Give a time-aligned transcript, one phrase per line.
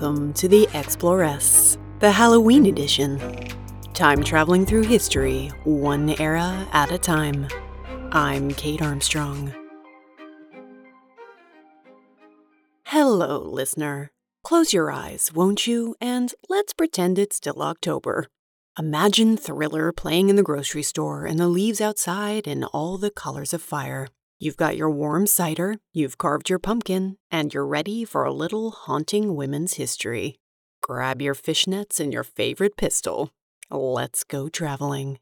[0.00, 3.18] Welcome to the Exploress, the Halloween edition.
[3.92, 7.46] Time traveling through history, one era at a time.
[8.10, 9.52] I'm Kate Armstrong.
[12.86, 14.10] Hello, listener.
[14.42, 15.94] Close your eyes, won't you?
[16.00, 18.26] And let's pretend it's still October.
[18.78, 23.52] Imagine Thriller playing in the grocery store and the leaves outside in all the colors
[23.52, 24.08] of fire.
[24.42, 28.70] You've got your warm cider, you've carved your pumpkin, and you're ready for a little
[28.70, 30.36] haunting women's history.
[30.80, 33.32] Grab your fishnets and your favorite pistol.
[33.70, 35.18] Let's go traveling.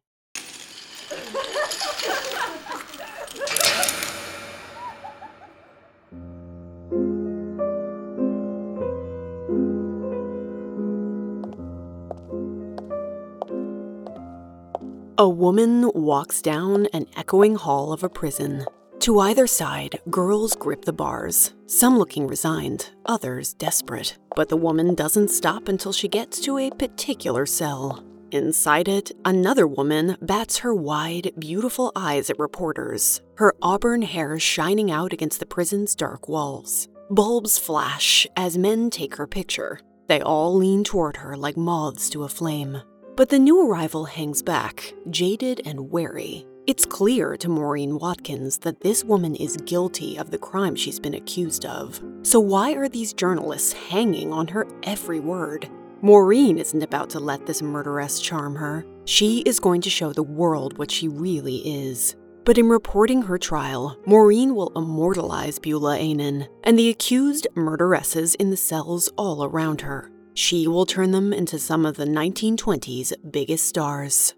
[15.19, 18.65] A woman walks down an echoing hall of a prison.
[19.01, 24.19] To either side, girls grip the bars, some looking resigned, others desperate.
[24.35, 28.05] But the woman doesn't stop until she gets to a particular cell.
[28.33, 34.91] Inside it, another woman bats her wide, beautiful eyes at reporters, her auburn hair shining
[34.91, 36.89] out against the prison's dark walls.
[37.09, 39.81] Bulbs flash as men take her picture.
[40.09, 42.83] They all lean toward her like moths to a flame.
[43.17, 48.83] But the new arrival hangs back, jaded and wary, it's clear to Maurine Watkins that
[48.83, 51.99] this woman is guilty of the crime she's been accused of.
[52.23, 55.71] So, why are these journalists hanging on her every word?
[56.03, 58.85] Maurine isn't about to let this murderess charm her.
[59.07, 62.17] She is going to show the world what she really is.
[62.45, 68.51] But in reporting her trial, Maurine will immortalize Beulah Annan and the accused murderesses in
[68.51, 70.11] the cells all around her.
[70.35, 74.35] She will turn them into some of the 1920s biggest stars.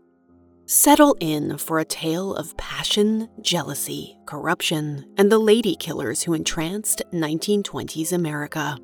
[0.73, 7.03] Settle in for a tale of passion, jealousy, corruption, and the lady killers who entranced
[7.13, 8.79] 1920s America.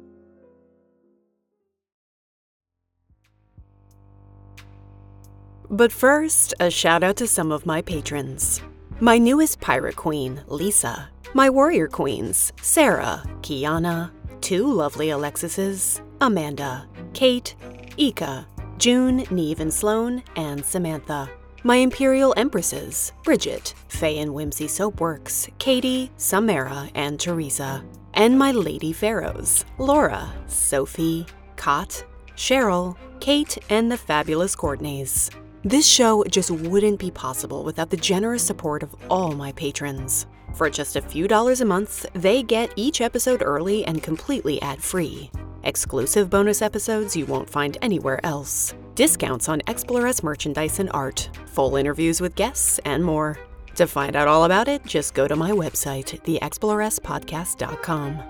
[5.70, 8.60] But first, a shout out to some of my patrons.
[8.98, 11.08] My newest pirate queen, Lisa.
[11.34, 14.10] My warrior queens, Sarah, Kiana,
[14.40, 17.54] two lovely Alexises, Amanda, Kate,
[17.96, 18.44] Ika,
[18.78, 21.30] June, Neve and Sloan, and Samantha
[21.66, 27.84] my Imperial Empresses, Bridget, Faye and Whimsy Soapworks, Katie, Samara, and Teresa.
[28.14, 32.04] And my Lady Pharaohs, Laura, Sophie, Kot,
[32.36, 35.28] Cheryl, Kate, and the fabulous Courtneys.
[35.64, 40.26] This show just wouldn't be possible without the generous support of all my patrons.
[40.54, 44.80] For just a few dollars a month, they get each episode early and completely ad
[44.80, 45.32] free.
[45.64, 51.76] Exclusive bonus episodes you won't find anywhere else discounts on Exploress merchandise and art, full
[51.76, 53.38] interviews with guests, and more.
[53.76, 58.22] To find out all about it, just go to my website, theexploresspodcast.com.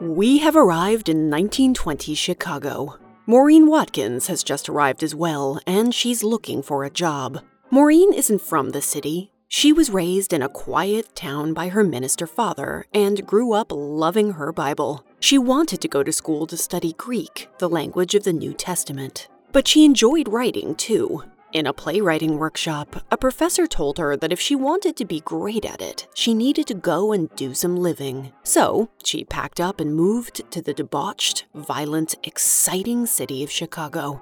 [0.00, 2.98] We have arrived in 1920 Chicago.
[3.26, 7.40] Maurine Watkins has just arrived as well, and she's looking for a job.
[7.70, 9.30] Maurine isn't from the city.
[9.48, 14.32] She was raised in a quiet town by her minister father and grew up loving
[14.32, 15.06] her Bible.
[15.20, 19.28] She wanted to go to school to study Greek, the language of the New Testament.
[19.52, 21.22] But she enjoyed writing too,
[21.54, 25.64] in a playwriting workshop, a professor told her that if she wanted to be great
[25.64, 28.32] at it, she needed to go and do some living.
[28.42, 34.20] So, she packed up and moved to the debauched, violent, exciting city of Chicago.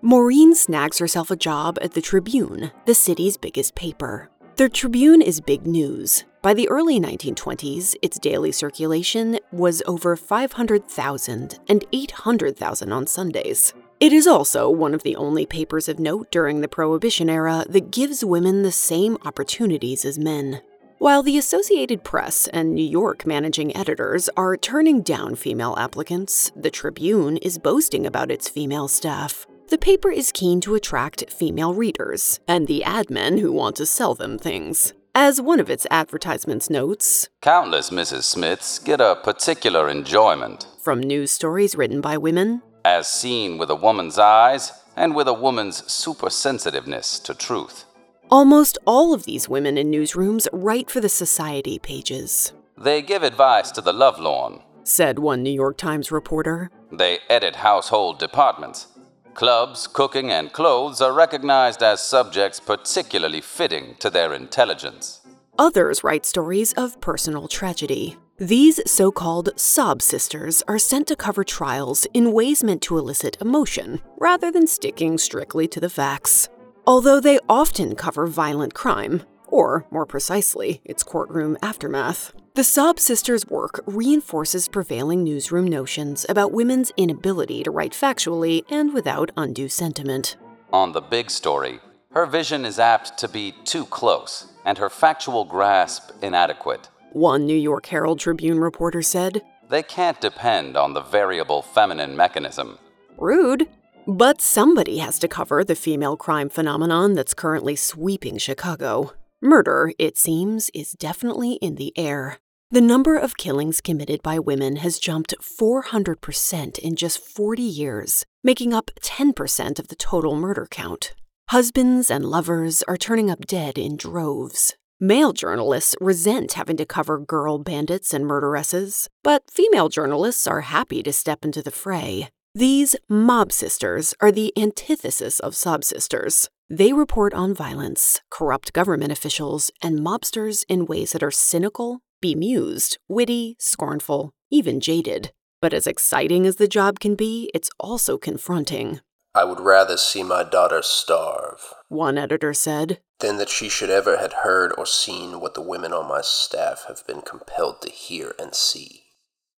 [0.00, 4.30] Maurine snags herself a job at the Tribune, the city's biggest paper.
[4.56, 6.24] The Tribune is big news.
[6.40, 13.74] By the early 1920s, its daily circulation was over 500,000 and 800,000 on Sundays.
[14.02, 17.92] It is also one of the only papers of note during the Prohibition era that
[17.92, 20.60] gives women the same opportunities as men.
[20.98, 26.68] While the Associated Press and New York managing editors are turning down female applicants, the
[26.68, 29.46] Tribune is boasting about its female staff.
[29.68, 33.86] The paper is keen to attract female readers and the ad men who want to
[33.86, 34.94] sell them things.
[35.14, 38.24] As one of its advertisements notes, Countless Mrs.
[38.24, 43.76] Smiths get a particular enjoyment from news stories written by women as seen with a
[43.76, 47.84] woman's eyes and with a woman's supersensitiveness to truth.
[48.30, 52.52] Almost all of these women in newsrooms write for the society pages.
[52.78, 56.70] They give advice to the lovelorn, said one New York Times reporter.
[56.90, 58.88] They edit household departments.
[59.34, 65.20] Clubs, cooking, and clothes are recognized as subjects particularly fitting to their intelligence.
[65.58, 68.16] Others write stories of personal tragedy.
[68.42, 73.40] These so called sob sisters are sent to cover trials in ways meant to elicit
[73.40, 76.48] emotion, rather than sticking strictly to the facts.
[76.84, 82.32] Although they often cover violent crime, or more precisely, its courtroom aftermath.
[82.54, 88.92] The Sob Sisters' work reinforces prevailing newsroom notions about women's inability to write factually and
[88.92, 90.34] without undue sentiment.
[90.72, 91.78] On the big story,
[92.10, 96.88] her vision is apt to be too close, and her factual grasp inadequate.
[97.12, 102.78] One New York Herald Tribune reporter said, They can't depend on the variable feminine mechanism.
[103.18, 103.68] Rude.
[104.06, 109.12] But somebody has to cover the female crime phenomenon that's currently sweeping Chicago.
[109.42, 112.38] Murder, it seems, is definitely in the air.
[112.70, 118.72] The number of killings committed by women has jumped 400% in just 40 years, making
[118.72, 121.12] up 10% of the total murder count.
[121.50, 124.74] Husbands and lovers are turning up dead in droves.
[125.04, 131.02] Male journalists resent having to cover girl bandits and murderesses, but female journalists are happy
[131.02, 132.28] to step into the fray.
[132.54, 136.48] These mob sisters are the antithesis of sob sisters.
[136.70, 142.96] They report on violence, corrupt government officials, and mobsters in ways that are cynical, bemused,
[143.08, 145.32] witty, scornful, even jaded.
[145.60, 149.00] But as exciting as the job can be, it's also confronting.
[149.34, 154.18] I would rather see my daughter starve, one editor said, than that she should ever
[154.18, 158.34] have heard or seen what the women on my staff have been compelled to hear
[158.38, 159.04] and see.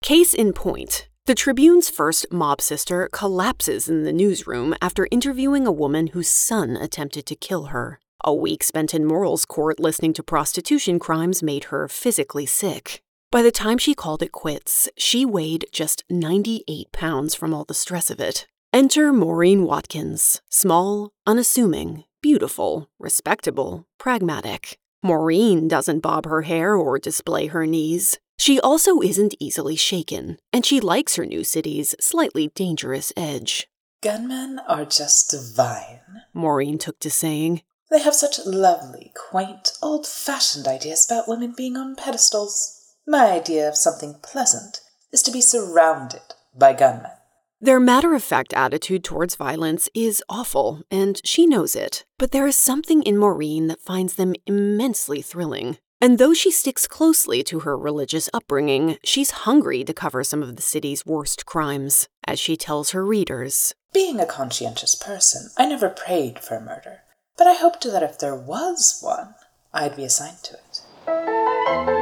[0.01, 5.73] Case in point, the Tribune's first mob sister collapses in the newsroom after interviewing a
[5.73, 7.99] woman whose son attempted to kill her.
[8.23, 13.03] A week spent in morals court listening to prostitution crimes made her physically sick.
[13.33, 17.75] By the time she called it quits, she weighed just 98 pounds from all the
[17.75, 18.47] stress of it.
[18.75, 24.79] Enter Maurine Watkins, small, unassuming, beautiful, respectable, pragmatic.
[25.01, 28.19] Maurine doesn't bob her hair or display her knees.
[28.37, 33.69] She also isn't easily shaken, and she likes her new city's slightly dangerous edge.
[34.03, 36.01] Gunmen are just divine,
[36.33, 37.63] Maurine took to saying.
[37.93, 42.97] They have such lovely, quaint, old fashioned ideas about women being on pedestals.
[43.07, 44.81] My idea of something pleasant
[45.13, 47.13] is to be surrounded by gunmen.
[47.61, 52.05] Their matter of fact attitude towards violence is awful, and she knows it.
[52.19, 55.79] But there is something in Maurine that finds them immensely thrilling.
[56.01, 60.57] And though she sticks closely to her religious upbringing, she's hungry to cover some of
[60.57, 63.75] the city's worst crimes, as she tells her readers.
[63.95, 67.03] Being a conscientious person, I never prayed for murder,
[67.39, 69.35] but I hoped that if there was one,
[69.73, 71.94] I'd be assigned to it.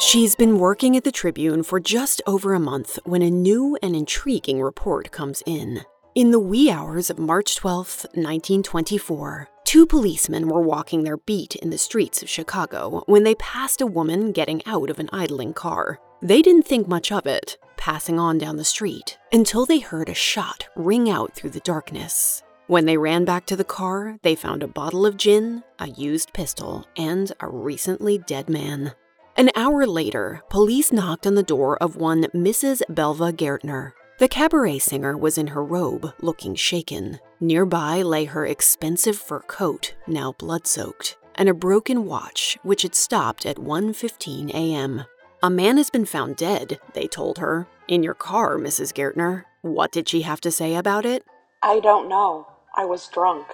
[0.00, 3.94] She's been working at the Tribune for just over a month when a new and
[3.94, 5.82] intriguing report comes in.
[6.14, 11.68] In the wee hours of March 12, 1924, two policemen were walking their beat in
[11.68, 16.00] the streets of Chicago when they passed a woman getting out of an idling car.
[16.22, 20.14] They didn't think much of it, passing on down the street, until they heard a
[20.14, 22.42] shot ring out through the darkness.
[22.68, 26.32] When they ran back to the car, they found a bottle of gin, a used
[26.32, 28.94] pistol, and a recently dead man.
[29.36, 32.82] An hour later, police knocked on the door of one Mrs.
[32.88, 33.92] Belva Gaertner.
[34.18, 37.18] the cabaret singer was in her robe, looking shaken.
[37.40, 43.46] Nearby lay her expensive fur coat, now blood-soaked, and a broken watch which had stopped
[43.46, 45.04] at 1:15 a.m.
[45.42, 47.66] A man has been found dead, they told her.
[47.88, 48.92] In your car, Mrs.
[48.92, 49.44] Gaertner.
[49.62, 51.24] What did she have to say about it?
[51.62, 52.46] I don't know.
[52.76, 53.46] I was drunk.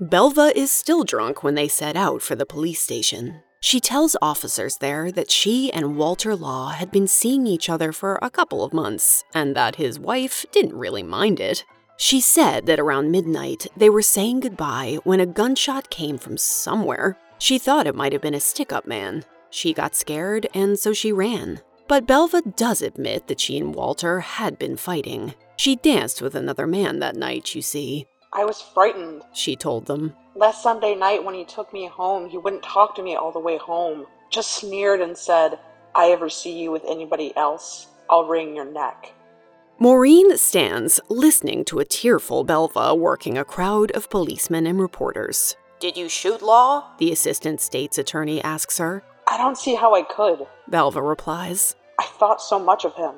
[0.00, 3.42] Belva is still drunk when they set out for the police station.
[3.64, 8.18] She tells officers there that she and Walter Law had been seeing each other for
[8.20, 11.64] a couple of months, and that his wife didn't really mind it.
[11.96, 17.16] She said that around midnight they were saying goodbye when a gunshot came from somewhere.
[17.38, 19.24] She thought it might have been a stick up man.
[19.48, 21.60] She got scared, and so she ran.
[21.86, 25.34] But Belva does admit that she and Walter had been fighting.
[25.56, 28.06] She danced with another man that night, you see.
[28.32, 29.22] I was frightened.
[29.32, 30.14] She told them.
[30.34, 33.38] Last Sunday night when he took me home, he wouldn't talk to me all the
[33.38, 34.06] way home.
[34.30, 35.58] Just sneered and said,
[35.94, 39.12] I ever see you with anybody else, I'll wring your neck.
[39.78, 45.56] Maurine stands listening to a tearful Belva working a crowd of policemen and reporters.
[45.80, 46.84] Did you shoot Law?
[46.98, 49.02] The assistant state's attorney asks her.
[49.28, 50.46] I don't see how I could.
[50.66, 51.74] Belva replies.
[51.98, 53.16] I thought so much of him.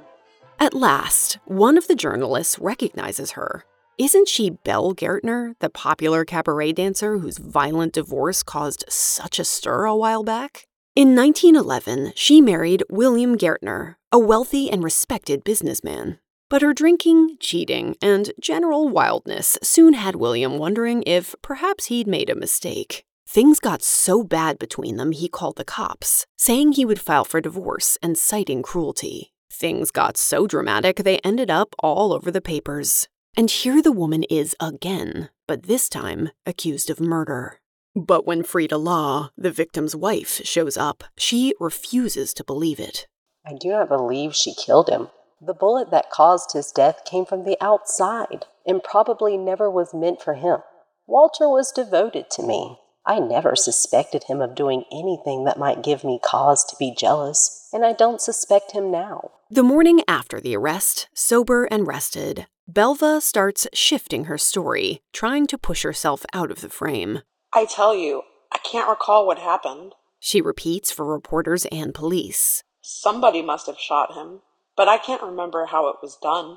[0.59, 3.65] At last, one of the journalists recognizes her.
[3.97, 9.85] Isn't she Belle Gaertner, the popular cabaret dancer whose violent divorce caused such a stir
[9.85, 10.67] a while back?
[10.97, 16.19] In 1911, she married William Gaertner, a wealthy and respected businessman.
[16.51, 22.29] But her drinking, cheating, and general wildness soon had William wondering if perhaps he'd made
[22.29, 23.05] a mistake.
[23.29, 27.41] Things got so bad between them he called the cops, saying he would file for
[27.41, 29.33] divorce and citing cruelty.
[29.53, 33.09] Things got so dramatic they ended up all over the papers.
[33.37, 37.59] And here the woman is again, but this time accused of murder.
[37.97, 43.09] But when Frida Law, the victim's wife, shows up, she refuses to believe it.
[43.45, 45.09] I do not believe she killed him.
[45.41, 50.23] The bullet that caused his death came from the outside and probably never was meant
[50.23, 50.61] for him.
[51.07, 52.79] Walter was devoted to me.
[53.05, 57.69] I never suspected him of doing anything that might give me cause to be jealous,
[57.73, 59.33] and I don't suspect him now.
[59.51, 65.59] The morning after the arrest, sober and rested, Belva starts shifting her story, trying to
[65.59, 67.21] push herself out of the frame.
[67.53, 69.95] I tell you, I can't recall what happened.
[70.19, 72.65] She repeats for reporters and police.
[72.81, 74.41] Somebody must have shot him,
[74.77, 76.57] but I can't remember how it was done.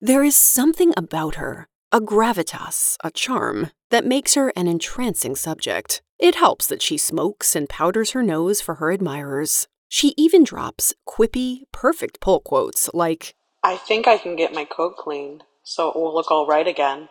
[0.00, 6.02] There is something about her, a gravitas, a charm, that makes her an entrancing subject.
[6.20, 9.66] It helps that she smokes and powders her nose for her admirers.
[9.88, 13.34] She even drops quippy, perfect pull quotes like,
[13.64, 17.08] I think I can get my coat cleaned, so it will look all right again.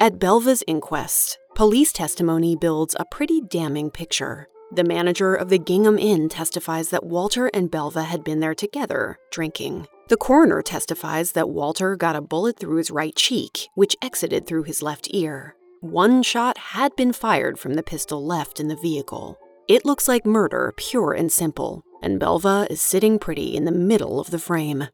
[0.00, 4.46] At Belva's inquest, police testimony builds a pretty damning picture.
[4.72, 9.18] The manager of the Gingham Inn testifies that Walter and Belva had been there together,
[9.32, 9.88] drinking.
[10.08, 14.62] The coroner testifies that Walter got a bullet through his right cheek, which exited through
[14.62, 15.56] his left ear.
[15.80, 19.38] One shot had been fired from the pistol left in the vehicle.
[19.68, 24.18] It looks like murder, pure and simple, and Belva is sitting pretty in the middle
[24.18, 24.88] of the frame.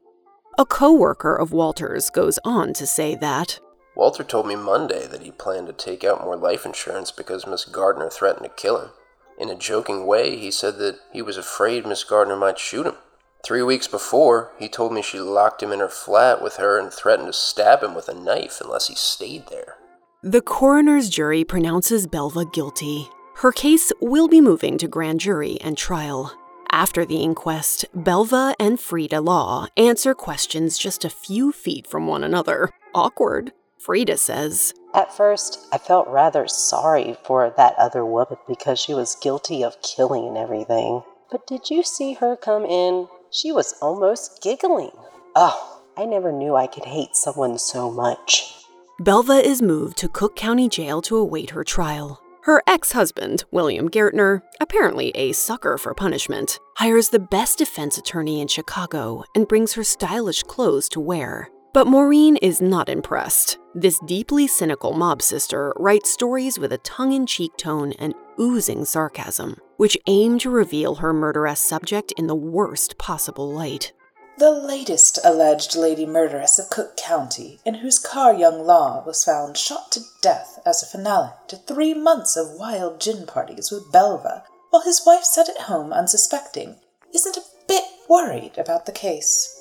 [0.59, 3.61] A co worker of Walter's goes on to say that
[3.97, 7.65] Walter told me Monday that he planned to take out more life insurance because Miss
[7.65, 8.91] Gardner threatened to kill him.
[9.39, 12.97] In a joking way, he said that he was afraid Miss Gardner might shoot him.
[13.43, 16.93] Three weeks before, he told me she locked him in her flat with her and
[16.93, 19.79] threatened to stab him with a knife unless he stayed there.
[20.27, 23.11] The coroner's jury pronounces Belva guilty.
[23.35, 26.33] Her case will be moving to grand jury and trial.
[26.73, 32.25] After the inquest, Belva and Frida Law answer questions just a few feet from one
[32.25, 32.71] another.
[32.95, 33.53] Awkward.
[33.77, 39.19] Frida says, At first, I felt rather sorry for that other woman because she was
[39.21, 41.03] guilty of killing and everything.
[41.31, 43.09] But did you see her come in?
[43.31, 44.93] She was almost giggling.
[45.37, 48.64] Oh, I never knew I could hate someone so much.
[49.01, 52.23] Belva is moved to Cook County Jail to await her trial.
[52.43, 58.41] Her ex husband, William Gaertner, apparently a sucker for punishment, hires the best defense attorney
[58.41, 61.49] in Chicago and brings her stylish clothes to wear.
[61.73, 63.59] But Maurine is not impressed.
[63.75, 68.85] This deeply cynical mob sister writes stories with a tongue in cheek tone and oozing
[68.85, 73.93] sarcasm, which aim to reveal her murderess subject in the worst possible light.
[74.37, 79.57] The latest alleged lady murderess of Cook County, in whose car young Law was found
[79.57, 84.43] shot to death as a finale to three months of wild gin parties with Belva,
[84.71, 86.81] while his wife sat at home unsuspecting,
[87.13, 89.55] isn't a bit worried about the case.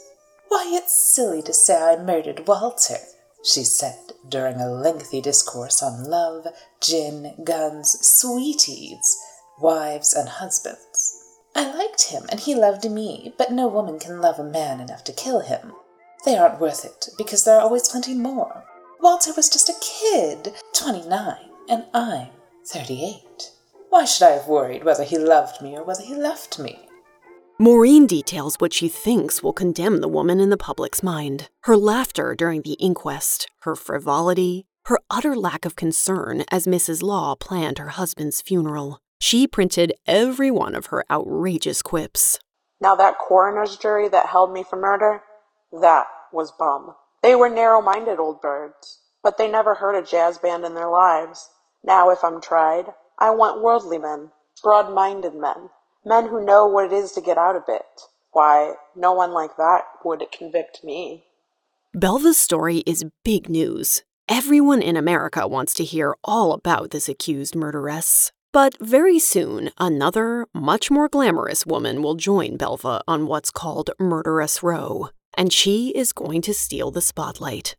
[0.48, 2.98] Why, it's silly to say I murdered Walter,
[3.44, 6.48] she said during a lengthy discourse on love,
[6.82, 9.18] gin, guns, sweeties,
[9.60, 11.23] wives, and husbands.
[11.56, 15.04] I liked him, and he loved me, but no woman can love a man enough
[15.06, 15.74] to kill him.
[16.26, 18.64] They aren't worth it, because there are always plenty more.
[19.00, 22.30] Walter was just a kid, twenty-nine, and I'm
[22.66, 23.52] thirty-eight.
[23.90, 26.88] Why should I have worried whether he loved me or whether he left me?
[27.60, 32.34] Maurine details what she thinks will condemn the woman in the public's mind her laughter
[32.34, 37.04] during the inquest, her frivolity, her utter lack of concern as Mrs.
[37.04, 39.00] Law planned her husband's funeral.
[39.25, 42.39] She printed every one of her outrageous quips.
[42.82, 45.24] Now, that coroner's jury that held me for murder,
[45.72, 46.96] that was bum.
[47.22, 50.89] They were narrow minded old birds, but they never heard a jazz band in their
[50.89, 51.50] lives.
[51.86, 52.88] Now, if I'm tried,
[53.18, 55.70] I want worldly men, broad minded men,
[56.03, 58.01] men who know what it is to get out of it.
[58.34, 61.27] Why, no one like that would convict me.
[61.94, 64.03] Belva's story is big news.
[64.27, 68.34] Everyone in America wants to hear all about this accused murderess.
[68.54, 74.62] But very soon, another, much more glamorous woman will join Belva on what's called Murderess
[74.62, 77.76] Row, and she is going to steal the spotlight.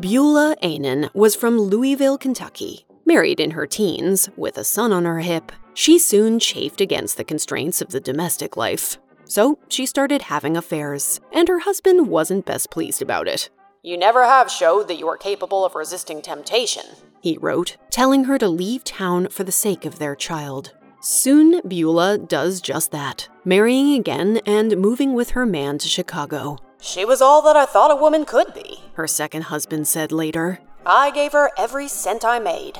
[0.00, 2.86] Beulah Annan was from Louisville, Kentucky.
[3.04, 7.24] Married in her teens, with a son on her hip, she soon chafed against the
[7.24, 8.96] constraints of the domestic life.
[9.24, 13.50] So she started having affairs, and her husband wasn't best pleased about it.
[13.84, 16.84] You never have showed that you are capable of resisting temptation,
[17.20, 20.72] he wrote, telling her to leave town for the sake of their child.
[21.00, 26.58] Soon, Beulah does just that, marrying again and moving with her man to Chicago.
[26.80, 30.60] She was all that I thought a woman could be, her second husband said later.
[30.86, 32.78] I gave her every cent I made.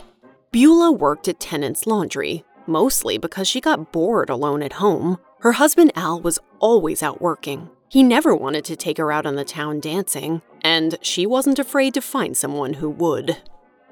[0.52, 5.18] Beulah worked at Tennant's Laundry, mostly because she got bored alone at home.
[5.40, 7.70] Her husband Al was always out working.
[7.92, 11.92] He never wanted to take her out on the town dancing, and she wasn't afraid
[11.92, 13.36] to find someone who would.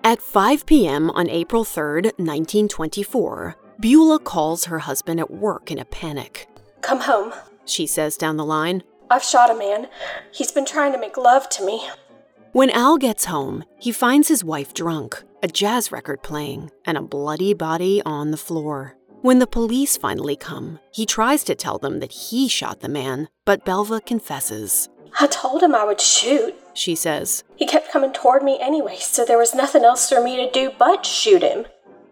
[0.02, 1.10] At 5 p.m.
[1.10, 6.48] on April 3, 1924, Beulah calls her husband at work in a panic.
[6.80, 7.34] Come home,
[7.66, 8.84] she says down the line.
[9.10, 9.86] I've shot a man.
[10.32, 11.86] He's been trying to make love to me.
[12.52, 17.02] When Al gets home, he finds his wife drunk, a jazz record playing, and a
[17.02, 18.96] bloody body on the floor.
[19.22, 23.28] When the police finally come, he tries to tell them that he shot the man,
[23.44, 24.88] but Belva confesses.
[25.20, 27.44] I told him I would shoot, she says.
[27.56, 30.72] He kept coming toward me anyway, so there was nothing else for me to do
[30.78, 31.66] but shoot him.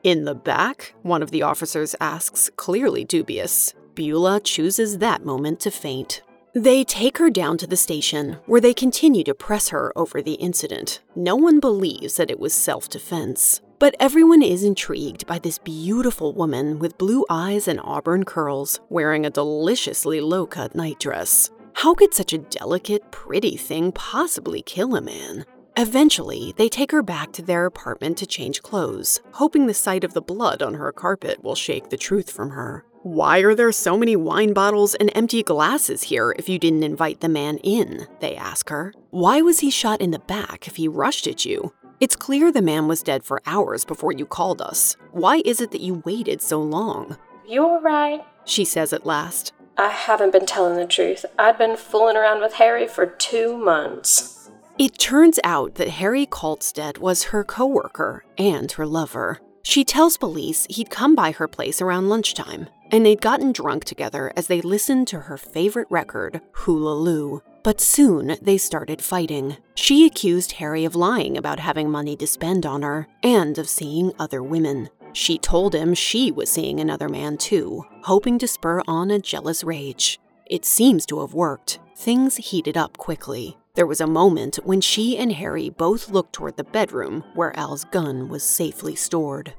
[0.04, 3.72] In the back, one of the officers asks, clearly dubious.
[3.94, 6.20] Beulah chooses that moment to faint.
[6.54, 10.34] They take her down to the station, where they continue to press her over the
[10.34, 11.00] incident.
[11.16, 13.62] No one believes that it was self defense.
[13.80, 19.24] But everyone is intrigued by this beautiful woman with blue eyes and auburn curls, wearing
[19.24, 21.50] a deliciously low cut nightdress.
[21.74, 25.44] How could such a delicate, pretty thing possibly kill a man?
[25.76, 30.12] Eventually, they take her back to their apartment to change clothes, hoping the sight of
[30.12, 32.84] the blood on her carpet will shake the truth from her.
[33.04, 37.20] Why are there so many wine bottles and empty glasses here if you didn't invite
[37.20, 38.08] the man in?
[38.18, 38.92] They ask her.
[39.10, 41.72] Why was he shot in the back if he rushed at you?
[42.00, 44.96] It's clear the man was dead for hours before you called us.
[45.10, 47.16] Why is it that you waited so long?
[47.44, 49.52] You're right, she says at last.
[49.76, 51.24] I haven't been telling the truth.
[51.40, 54.48] I'd been fooling around with Harry for two months.
[54.78, 59.40] It turns out that Harry Kalstedt was her coworker and her lover.
[59.64, 64.32] She tells police he'd come by her place around lunchtime, and they'd gotten drunk together
[64.36, 67.42] as they listened to her favorite record, Hula Lou.
[67.68, 69.58] But soon they started fighting.
[69.74, 74.10] She accused Harry of lying about having money to spend on her and of seeing
[74.18, 74.88] other women.
[75.12, 79.62] She told him she was seeing another man too, hoping to spur on a jealous
[79.64, 80.18] rage.
[80.46, 81.78] It seems to have worked.
[81.94, 83.58] Things heated up quickly.
[83.74, 87.84] There was a moment when she and Harry both looked toward the bedroom where Al's
[87.84, 89.52] gun was safely stored.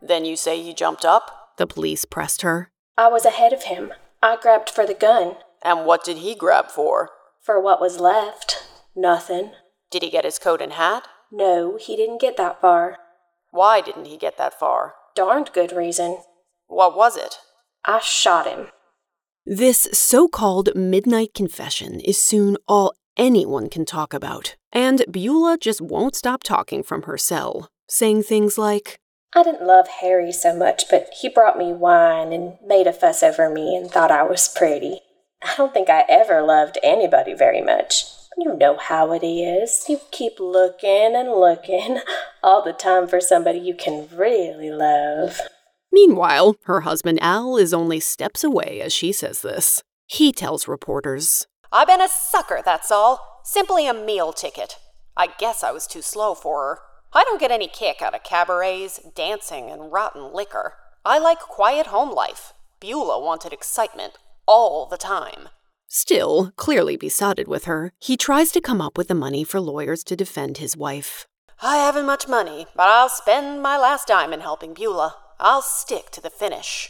[0.00, 1.52] Then you say he jumped up?
[1.58, 2.72] The police pressed her.
[2.98, 3.92] I was ahead of him.
[4.20, 5.36] I grabbed for the gun.
[5.64, 7.10] And what did he grab for?
[7.42, 8.62] For what was left.
[8.94, 9.50] Nothing.
[9.90, 11.08] Did he get his coat and hat?
[11.32, 12.98] No, he didn't get that far.
[13.50, 14.94] Why didn't he get that far?
[15.16, 16.18] Darned good reason.
[16.68, 17.38] What was it?
[17.84, 18.68] I shot him.
[19.44, 24.54] This so called midnight confession is soon all anyone can talk about.
[24.70, 29.00] And Beulah just won't stop talking from her cell, saying things like,
[29.34, 33.22] I didn't love Harry so much, but he brought me wine and made a fuss
[33.22, 35.00] over me and thought I was pretty.
[35.44, 38.04] I don't think I ever loved anybody very much.
[38.38, 39.84] You know how it is.
[39.88, 42.00] You keep looking and looking
[42.42, 45.40] all the time for somebody you can really love.
[45.92, 49.82] Meanwhile, her husband Al is only steps away as she says this.
[50.06, 53.40] He tells reporters, I've been a sucker, that's all.
[53.44, 54.78] Simply a meal ticket.
[55.16, 56.78] I guess I was too slow for her.
[57.12, 60.74] I don't get any kick out of cabarets, dancing, and rotten liquor.
[61.04, 62.54] I like quiet home life.
[62.80, 64.14] Beulah wanted excitement
[64.46, 65.48] all the time.
[65.88, 70.02] Still, clearly besotted with her, he tries to come up with the money for lawyers
[70.04, 71.26] to defend his wife.
[71.60, 75.16] I haven't much money, but I'll spend my last dime in helping Beulah.
[75.38, 76.88] I'll stick to the finish.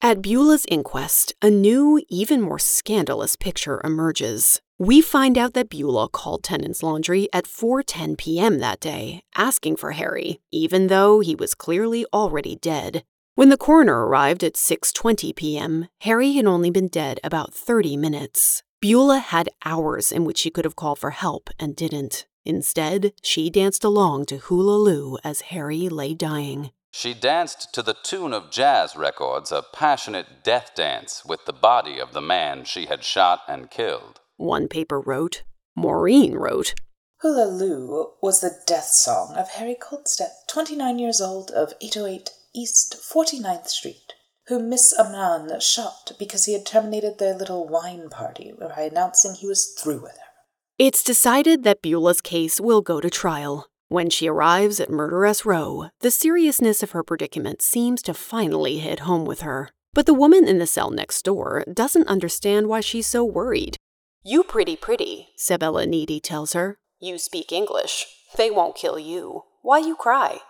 [0.00, 4.60] At Beulah's inquest, a new, even more scandalous picture emerges.
[4.78, 8.58] We find out that Beulah called Tennant's Laundry at 4:10 p.m.
[8.58, 13.02] that day, asking for Harry, even though he was clearly already dead.
[13.36, 18.62] When the coroner arrived at 6:20 p.m., Harry had only been dead about 30 minutes.
[18.80, 22.26] Beulah had hours in which she could have called for help and didn't.
[22.44, 26.70] Instead, she danced along to Hula Lou as Harry lay dying.
[26.92, 31.98] She danced to the tune of jazz records a passionate death dance with the body
[31.98, 34.20] of the man she had shot and killed.
[34.36, 35.42] One paper wrote.
[35.74, 36.74] Maurine wrote.
[37.22, 42.96] Hula Lou was the death song of Harry Kalstedt, 29 years old, of 808 East
[43.02, 44.14] 49th Street,
[44.46, 49.46] whom Miss Annan shot because he had terminated their little wine party by announcing he
[49.46, 50.30] was through with her.
[50.78, 53.66] It's decided that Beulah's case will go to trial.
[53.88, 59.00] When she arrives at Murderess Row, the seriousness of her predicament seems to finally hit
[59.00, 59.70] home with her.
[59.92, 63.76] But the woman in the cell next door doesn't understand why she's so worried.
[64.22, 66.76] You pretty pretty, Sabella Nitti tells her.
[67.00, 68.06] You speak English.
[68.36, 69.42] They won't kill you.
[69.62, 70.40] Why you cry?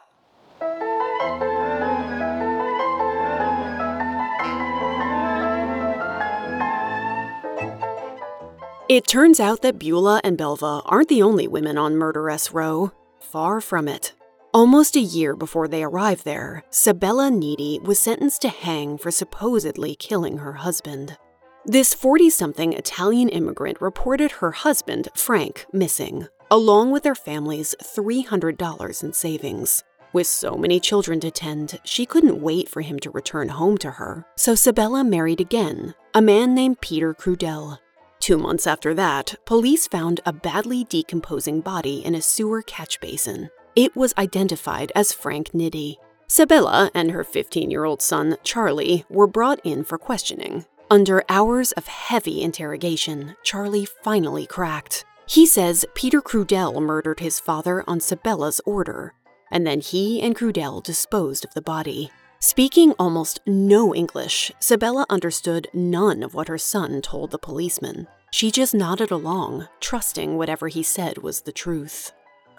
[8.87, 12.93] It turns out that Beulah and Belva aren't the only women on Murderess Row.
[13.19, 14.13] Far from it.
[14.53, 19.95] Almost a year before they arrive there, Sabella Nitti was sentenced to hang for supposedly
[19.95, 21.17] killing her husband.
[21.65, 29.03] This 40 something Italian immigrant reported her husband, Frank, missing, along with their family's $300
[29.03, 29.83] in savings.
[30.13, 33.93] With so many children to tend, she couldn't wait for him to return home to
[33.93, 37.79] her, so Sabella married again, a man named Peter Crudele.
[38.25, 43.51] Two months after that, police found a badly decomposing body in a sewer catch basin.
[43.77, 45.97] It was identified as Frank Nitti.
[46.27, 50.65] Sabella and her 15 year old son, Charlie, were brought in for questioning.
[50.91, 55.05] Under hours of heavy interrogation, Charlie finally cracked.
[55.27, 59.13] He says Peter Crudele murdered his father on Sabella's order,
[59.51, 62.11] and then he and Crudele disposed of the body.
[62.47, 68.07] Speaking almost no English, Sabella understood none of what her son told the policeman.
[68.33, 72.13] She just nodded along, trusting whatever he said was the truth.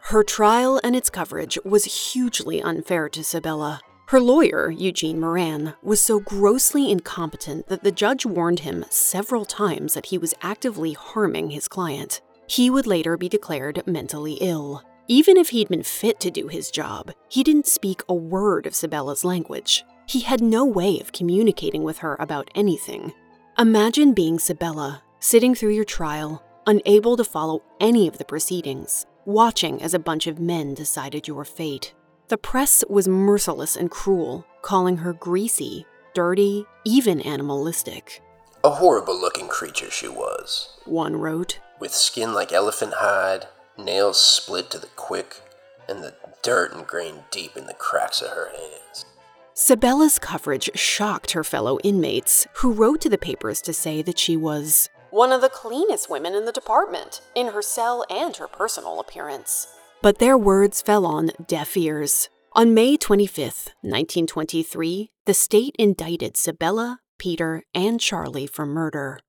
[0.06, 3.80] Her trial and its coverage was hugely unfair to Sabella.
[4.08, 9.93] Her lawyer, Eugene Moran, was so grossly incompetent that the judge warned him several times
[9.93, 12.21] that he was actively harming his client.
[12.48, 14.82] He would later be declared mentally ill.
[15.08, 18.74] Even if he'd been fit to do his job, he didn't speak a word of
[18.74, 19.84] Sabella's language.
[20.08, 23.13] He had no way of communicating with her about anything.
[23.58, 29.82] Imagine being Sabella, sitting through your trial, unable to follow any of the proceedings, watching
[29.82, 31.94] as a bunch of men decided your fate.
[32.30, 38.22] The press was merciless and cruel, calling her greasy, dirty, even animalistic.
[38.63, 41.60] A horrible looking creature she was, One wrote.
[41.80, 45.41] with skin like elephant hide, nails split to the quick,
[45.88, 49.05] and the dirt ingrained deep in the cracks of her hands.
[49.53, 54.35] Sabella's coverage shocked her fellow inmates, who wrote to the papers to say that she
[54.35, 58.99] was one of the cleanest women in the department, in her cell and her personal
[58.99, 59.67] appearance.
[60.01, 62.29] But their words fell on deaf ears.
[62.51, 69.19] On May 25th, 1923, the state indicted Sabella, Peter, and Charlie for murder.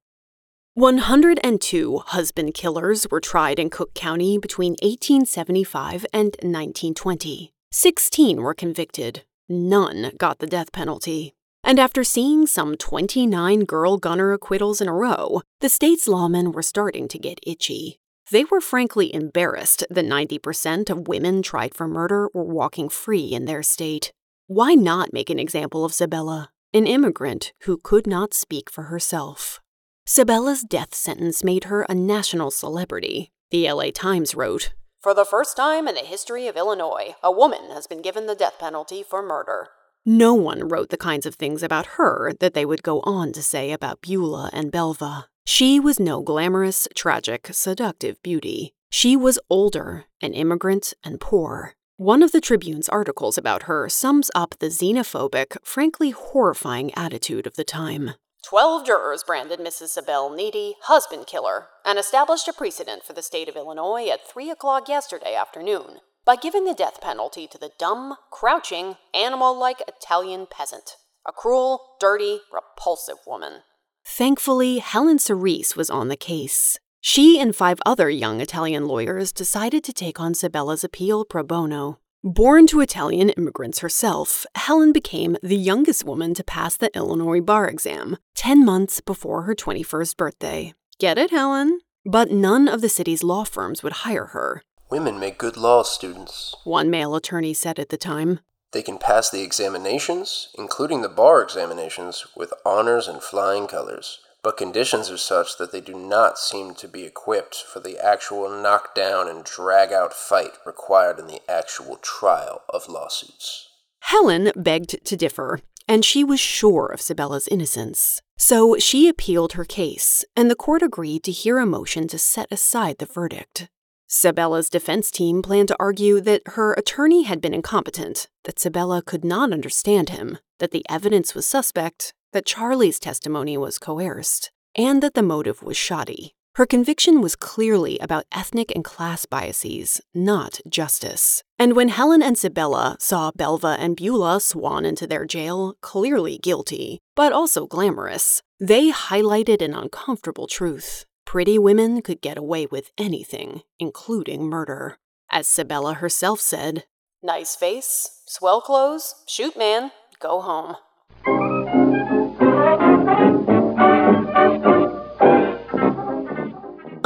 [0.79, 7.51] 102 husband killers were tried in Cook County between 1875 and 1920.
[7.73, 9.23] 16 were convicted.
[9.49, 11.33] None got the death penalty.
[11.65, 16.61] And after seeing some 29 girl gunner acquittals in a row, the state's lawmen were
[16.61, 17.99] starting to get itchy.
[18.31, 23.47] They were frankly embarrassed that 90% of women tried for murder were walking free in
[23.47, 24.13] their state.
[24.47, 29.63] Why not make an example of Sabella, an immigrant who could not speak for herself?
[30.09, 33.33] Sabella's death sentence made her a national celebrity.
[33.51, 37.71] The LA Times wrote For the first time in the history of Illinois, a woman
[37.73, 39.67] has been given the death penalty for murder.
[40.05, 43.43] No one wrote the kinds of things about her that they would go on to
[43.43, 45.27] say about Beulah and Belva.
[45.45, 48.75] She was no glamorous, tragic, seductive beauty.
[48.91, 51.75] She was older, an immigrant, and poor.
[51.97, 57.57] One of the Tribune's articles about her sums up the xenophobic, frankly horrifying attitude of
[57.57, 58.13] the time.
[58.49, 59.89] Twelve jurors branded Mrs.
[59.89, 64.51] Sabelle Nitti husband killer and established a precedent for the state of Illinois at 3
[64.51, 70.47] o'clock yesterday afternoon by giving the death penalty to the dumb, crouching, animal like Italian
[70.49, 70.93] peasant.
[71.27, 73.63] A cruel, dirty, repulsive woman.
[74.07, 76.79] Thankfully, Helen Cirese was on the case.
[77.01, 81.99] She and five other young Italian lawyers decided to take on Sabella's appeal pro bono.
[82.27, 87.69] Born to Italian immigrants herself, Helen became the youngest woman to pass the Illinois bar
[87.69, 90.75] exam, 10 months before her 21st birthday.
[90.99, 91.83] Get it, Helen?
[92.05, 94.65] But none of the city's law firms would hire her.
[94.91, 96.53] Women make good law students.
[96.65, 98.41] One male attorney said at the time.
[98.73, 104.19] They can pass the examinations, including the bar examinations, with honors and flying colors.
[104.47, 108.49] But conditions are such that they do not seem to be equipped for the actual
[108.49, 113.69] knockdown and drag out fight required in the actual trial of lawsuits.
[114.03, 118.23] Helen begged to differ, and she was sure of Sabella's innocence.
[118.39, 122.47] So she appealed her case, and the court agreed to hear a motion to set
[122.53, 123.69] aside the verdict.
[124.07, 129.25] Sabella's defense team planned to argue that her attorney had been incompetent, that Sabella could
[129.25, 135.15] not understand him, that the evidence was suspect, that Charlie's testimony was coerced, and that
[135.15, 136.35] the motive was shoddy.
[136.57, 141.43] Her conviction was clearly about ethnic and class biases, not justice.
[141.59, 146.99] And when Helen and Sabella saw Belva and Beulah swan into their jail, clearly guilty,
[147.15, 151.05] but also glamorous, they highlighted an uncomfortable truth.
[151.27, 154.97] pretty women could get away with anything, including murder.
[155.31, 156.85] As Sabella herself said,
[157.23, 160.77] Nice face, swell clothes, shoot man, go home.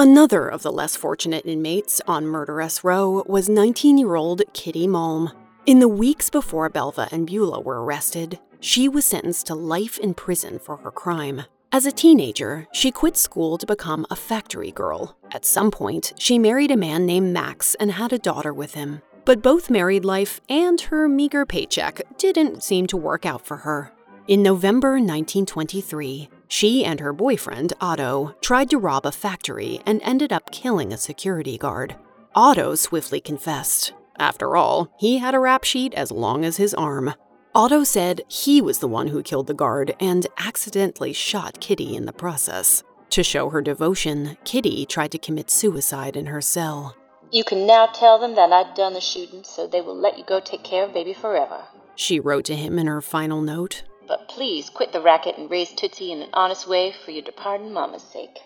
[0.01, 5.31] Another of the less fortunate inmates on Murderess Row was 19 year old Kitty Malm.
[5.67, 10.15] In the weeks before Belva and Beulah were arrested, she was sentenced to life in
[10.15, 11.43] prison for her crime.
[11.71, 15.19] As a teenager, she quit school to become a factory girl.
[15.33, 19.03] At some point, she married a man named Max and had a daughter with him.
[19.27, 23.93] But both married life and her meager paycheck didn't seem to work out for her.
[24.27, 30.33] In November 1923, she and her boyfriend, Otto, tried to rob a factory and ended
[30.33, 31.95] up killing a security guard.
[32.35, 33.93] Otto swiftly confessed.
[34.19, 37.15] After all, he had a rap sheet as long as his arm.
[37.55, 42.05] Otto said he was the one who killed the guard and accidentally shot Kitty in
[42.05, 42.83] the process.
[43.11, 46.97] To show her devotion, Kitty tried to commit suicide in her cell.
[47.31, 50.25] You can now tell them that I'd done the shooting, so they will let you
[50.25, 51.63] go take care of baby forever.
[51.95, 53.85] She wrote to him in her final note.
[54.11, 57.73] But please quit the racket and raise Tootsie in an honest way for your departing
[57.73, 58.40] mama's sake.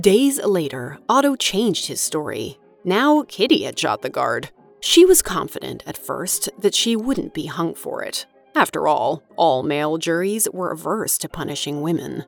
[0.00, 2.58] Days later, Otto changed his story.
[2.82, 4.48] Now Kitty had shot the guard.
[4.80, 8.24] She was confident at first that she wouldn't be hung for it.
[8.54, 12.24] After all, all male juries were averse to punishing women.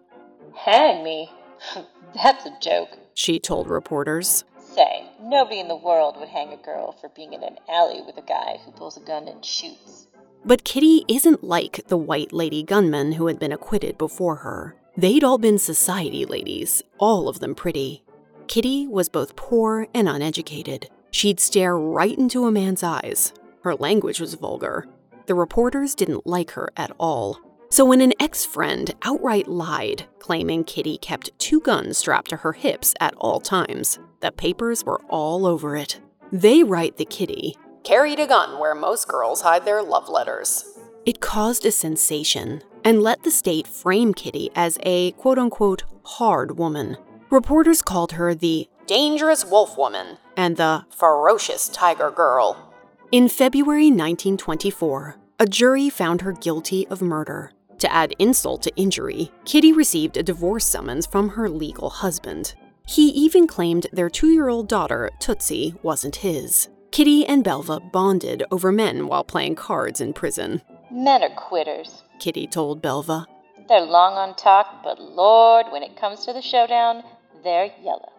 [0.55, 1.31] Hang me?
[2.23, 2.90] That's a joke.
[3.14, 4.44] She told reporters.
[4.59, 8.18] Say, nobody in the world would hang a girl for being in an alley with
[8.18, 10.09] a guy who pulls a gun and shoots.
[10.47, 14.77] But Kitty isn't like the white lady gunmen who had been acquitted before her.
[14.97, 18.05] They'd all been society ladies, all of them pretty.
[18.47, 20.91] Kitty was both poor and uneducated.
[21.11, 23.33] She'd stare right into a man's eyes.
[23.63, 24.87] Her language was vulgar,
[25.27, 27.41] the reporters didn't like her at all.
[27.71, 32.53] So when an ex friend outright lied, claiming Kitty kept two guns strapped to her
[32.53, 36.01] hips at all times, the papers were all over it.
[36.31, 40.64] They write the Kitty carried a gun where most girls hide their love letters.
[41.07, 46.59] It caused a sensation and let the state frame Kitty as a quote unquote hard
[46.59, 46.97] woman.
[47.31, 52.73] Reporters called her the dangerous wolf woman and the ferocious tiger girl.
[53.12, 57.53] In February 1924, a jury found her guilty of murder.
[57.79, 62.55] To add insult to injury, Kitty received a divorce summons from her legal husband.
[62.87, 66.68] He even claimed their two year old daughter, Tootsie, wasn't his.
[66.95, 70.63] Kitty and Belva bonded over men while playing cards in prison.
[70.93, 73.27] Men are quitters, Kitty told Belva.
[73.69, 77.03] They're long on talk, but Lord, when it comes to the showdown,
[77.43, 78.13] they're yellow.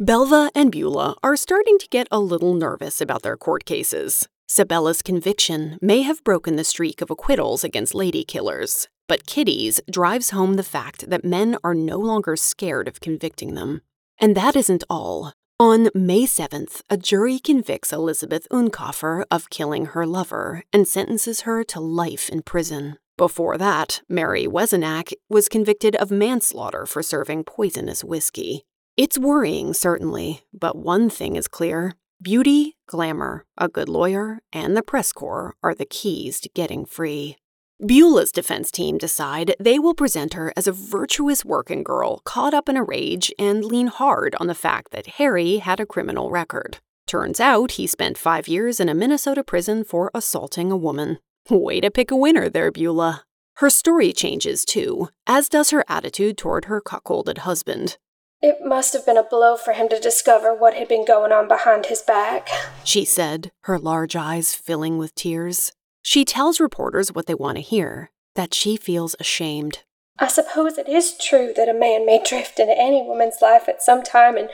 [0.00, 4.26] Belva and Beulah are starting to get a little nervous about their court cases.
[4.48, 10.30] Sabella's conviction may have broken the streak of acquittals against lady killers, but Kitty's drives
[10.30, 13.82] home the fact that men are no longer scared of convicting them.
[14.20, 15.34] And that isn't all.
[15.60, 21.64] On May 7th, a jury convicts Elizabeth Unkafer of killing her lover and sentences her
[21.64, 22.96] to life in prison.
[23.16, 28.66] Before that, Mary Wezenak was convicted of manslaughter for serving poisonous whiskey.
[28.96, 34.82] It's worrying, certainly, but one thing is clear beauty, glamour, a good lawyer, and the
[34.84, 37.36] press corps are the keys to getting free.
[37.80, 42.68] Beulah's defense team decide they will present her as a virtuous working girl caught up
[42.68, 46.78] in a rage and lean hard on the fact that Harry had a criminal record.
[47.06, 51.20] Turns out he spent five years in a Minnesota prison for assaulting a woman.
[51.48, 53.22] Way to pick a winner there, Beulah.
[53.58, 57.96] Her story changes too, as does her attitude toward her cuckolded husband.
[58.42, 61.46] It must have been a blow for him to discover what had been going on
[61.46, 62.48] behind his back,
[62.82, 65.72] she said, her large eyes filling with tears.
[66.08, 69.80] She tells reporters what they want to hear that she feels ashamed.
[70.18, 73.82] I suppose it is true that a man may drift into any woman's life at
[73.82, 74.48] some time and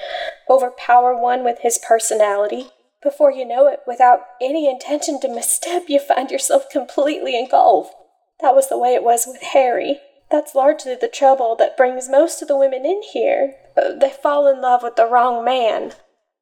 [0.50, 2.70] overpower one with his personality.
[3.04, 7.94] Before you know it, without any intention to misstep, you find yourself completely engulfed.
[8.40, 10.00] That was the way it was with Harry.
[10.32, 13.54] That's largely the trouble that brings most of the women in here.
[13.76, 15.92] Uh, they fall in love with the wrong man.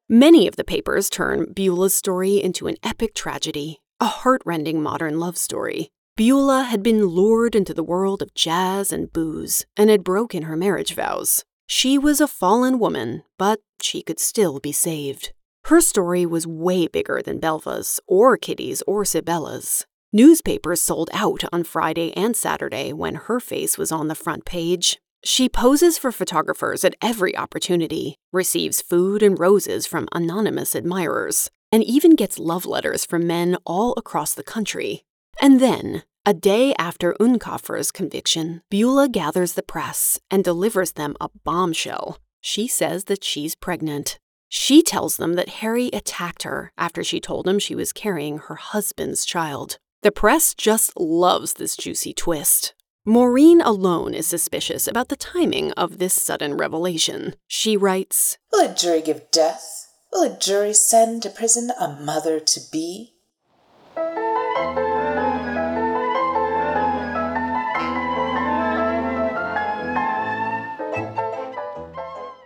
[0.09, 5.37] Many of the papers turn Beulah's story into an epic tragedy, a heartrending modern love
[5.37, 5.89] story.
[6.17, 10.57] Beulah had been lured into the world of jazz and booze and had broken her
[10.57, 11.45] marriage vows.
[11.67, 15.31] She was a fallen woman, but she could still be saved.
[15.67, 19.85] Her story was way bigger than Belva's, or Kitty's, or Sabella's.
[20.11, 24.99] Newspapers sold out on Friday and Saturday when her face was on the front page.
[25.23, 31.83] She poses for photographers at every opportunity, receives food and roses from anonymous admirers, and
[31.83, 35.03] even gets love letters from men all across the country.
[35.41, 41.29] And then, a day after Unkafer's conviction, Beulah gathers the press and delivers them a
[41.43, 42.19] bombshell.
[42.41, 44.19] She says that she's pregnant.
[44.49, 48.55] She tells them that Harry attacked her after she told him she was carrying her
[48.55, 49.79] husband's child.
[50.03, 52.75] The press just loves this juicy twist.
[53.03, 57.35] Maurine alone is suspicious about the timing of this sudden revelation.
[57.47, 59.92] She writes Will a jury give death?
[60.13, 63.13] Will a jury send to prison a mother to be?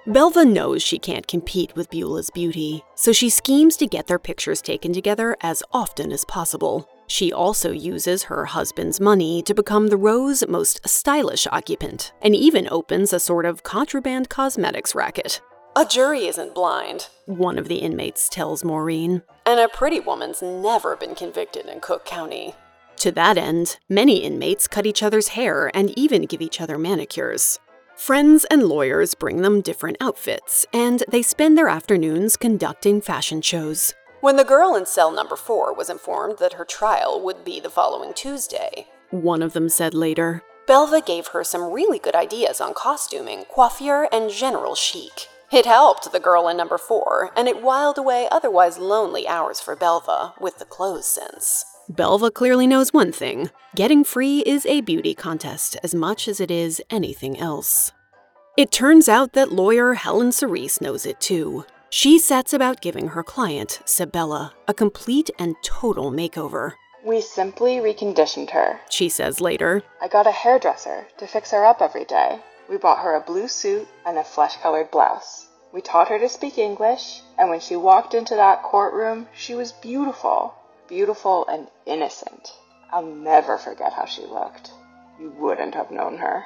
[0.08, 4.62] Belva knows she can't compete with Beulah's beauty, so she schemes to get their pictures
[4.62, 6.88] taken together as often as possible.
[7.08, 12.69] She also uses her husband's money to become the row's most stylish occupant, and even
[12.71, 15.41] opens a sort of contraband cosmetics racket.
[15.78, 20.96] A jury isn't blind, one of the inmates tells Maurine, and a pretty woman's never
[20.96, 22.56] been convicted in Cook County.
[22.96, 27.60] To that end, many inmates cut each other's hair and even give each other manicures.
[27.96, 33.94] Friends and lawyers bring them different outfits, and they spend their afternoons conducting fashion shows.
[34.20, 37.70] When the girl in cell number four was informed that her trial would be the
[37.70, 42.74] following Tuesday, one of them said later, Belva gave her some really good ideas on
[42.74, 45.28] costuming, coiffure, and general chic.
[45.50, 49.78] It helped the girl in number four, and it whiled away otherwise lonely hours for
[49.78, 51.64] Belva with the clothes sense.
[51.88, 56.52] Belva clearly knows one thing getting free is a beauty contest as much as it
[56.52, 57.94] is anything else.
[58.58, 61.64] It turns out that lawyer Helen Cirese knows it too.
[61.90, 66.74] She sets about giving her client, Sabella, a complete and total makeover.
[67.06, 68.82] We simply reconditioned her.
[68.90, 69.82] She says later.
[70.02, 72.42] I got a hairdresser to fix her up every day.
[72.69, 75.47] We bought her a blue suit and a flesh colored blouse.
[75.73, 79.71] We taught her to speak English, and when she walked into that courtroom, she was
[79.71, 80.53] beautiful
[80.88, 82.53] beautiful and innocent.
[82.91, 84.71] I'll never forget how she looked.
[85.19, 86.45] You wouldn't have known her.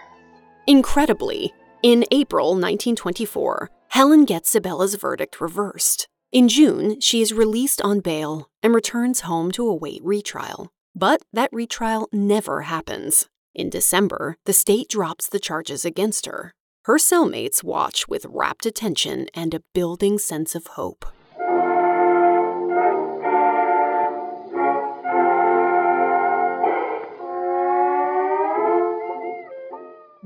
[0.67, 1.53] Incredibly,
[1.83, 6.07] in April 1924, Helen gets Sabella's verdict reversed.
[6.31, 10.69] In June, she is released on bail and returns home to await retrial.
[10.95, 13.27] But that retrial never happens.
[13.53, 16.53] In December, the state drops the charges against her.
[16.85, 21.05] Her cellmates watch with rapt attention and a building sense of hope.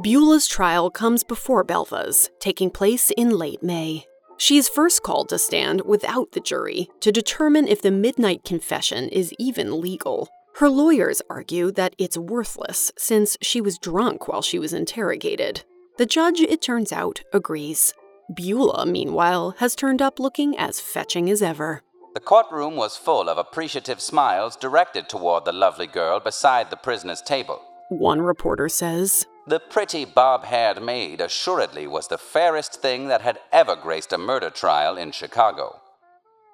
[0.04, 4.06] Beulah's trial comes before Belva's, taking place in late May.
[4.38, 9.10] She is first called to stand without the jury to determine if the midnight confession
[9.10, 10.30] is even legal.
[10.60, 15.65] Her lawyers argue that it's worthless since she was drunk while she was interrogated.
[15.98, 17.94] The judge, it turns out, agrees.
[18.34, 21.82] Beulah, meanwhile, has turned up looking as fetching as ever.
[22.13, 27.22] The courtroom was full of appreciative smiles directed toward the lovely girl beside the prisoner's
[27.22, 27.62] table.
[27.89, 29.26] One reporter says.
[29.48, 34.18] The pretty bob haired maid assuredly was the fairest thing that had ever graced a
[34.18, 35.82] murder trial in Chicago.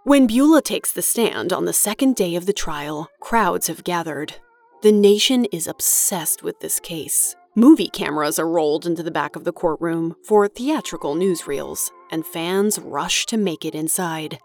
[0.04, 4.34] When Beulah takes the stand on the second day of the trial, crowds have gathered.
[4.82, 7.36] The nation is obsessed with this case.
[7.54, 12.80] Movie cameras are rolled into the back of the courtroom for theatrical newsreels, and fans
[12.80, 14.40] rush to make it inside.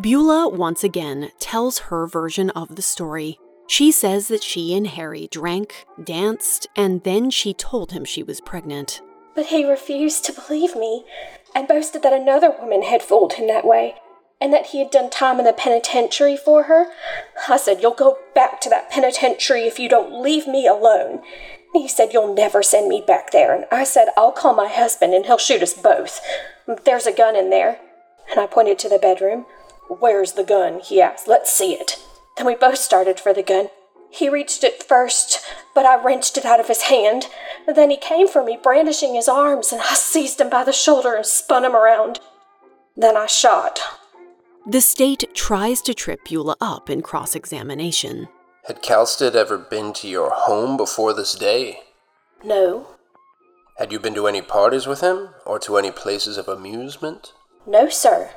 [0.00, 3.38] Beulah once again tells her version of the story
[3.68, 8.40] she says that she and Harry drank, danced, and then she told him she was
[8.40, 9.02] pregnant.
[9.34, 11.04] But he refused to believe me
[11.54, 13.96] and boasted that another woman had fooled him that way
[14.40, 16.86] and that he had done time in the penitentiary for her.
[17.48, 21.22] I said, You'll go back to that penitentiary if you don't leave me alone.
[21.72, 23.54] He said, You'll never send me back there.
[23.54, 26.20] And I said, I'll call my husband and he'll shoot us both.
[26.84, 27.78] There's a gun in there.
[28.30, 29.46] And I pointed to the bedroom.
[29.88, 30.80] Where's the gun?
[30.80, 31.28] he asked.
[31.28, 32.02] Let's see it.
[32.36, 33.68] Then we both started for the gun.
[34.10, 35.44] He reached it first,
[35.74, 37.26] but I wrenched it out of his hand.
[37.66, 41.14] Then he came for me, brandishing his arms, and I seized him by the shoulder
[41.14, 42.20] and spun him around.
[42.96, 43.80] Then I shot.
[44.68, 48.28] The state tries to trip Beulah up in cross examination.
[48.66, 51.82] Had Kalstedt ever been to your home before this day?
[52.42, 52.88] No.
[53.78, 57.32] Had you been to any parties with him, or to any places of amusement?
[57.64, 58.30] No, sir.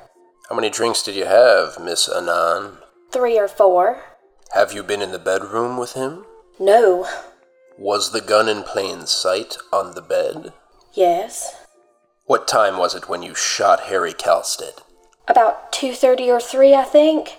[0.50, 2.78] How many drinks did you have, Miss Annan?
[3.12, 4.04] Three or four.
[4.54, 6.26] Have you been in the bedroom with him?
[6.60, 7.08] No.
[7.80, 10.54] Was the gun in plain sight on the bed?
[10.94, 11.56] Yes.
[12.26, 14.84] What time was it when you shot Harry Kalstedt?
[15.30, 17.38] About 2:30 or 3, I think.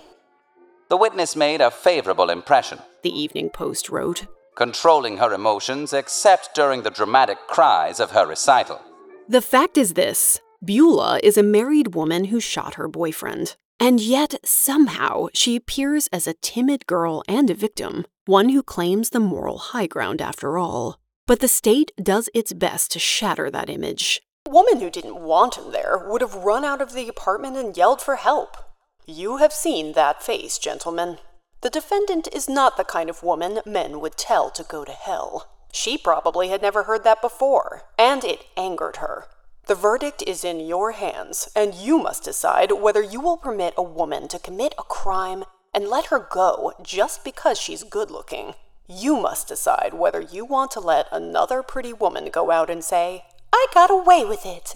[0.89, 4.25] The witness made a favorable impression, the Evening Post wrote,
[4.55, 8.79] controlling her emotions except during the dramatic cries of her recital.
[9.27, 13.55] The fact is this Beulah is a married woman who shot her boyfriend.
[13.79, 19.09] And yet, somehow, she appears as a timid girl and a victim, one who claims
[19.09, 20.99] the moral high ground after all.
[21.25, 24.21] But the state does its best to shatter that image.
[24.51, 28.01] Woman who didn't want him there would have run out of the apartment and yelled
[28.01, 28.57] for help.
[29.05, 31.17] You have seen that face, gentlemen.
[31.61, 35.47] The defendant is not the kind of woman men would tell to go to hell.
[35.71, 39.25] She probably had never heard that before, and it angered her.
[39.67, 43.83] The verdict is in your hands, and you must decide whether you will permit a
[43.83, 48.55] woman to commit a crime and let her go just because she's good looking.
[48.87, 53.23] You must decide whether you want to let another pretty woman go out and say,
[53.53, 54.75] I got away with it.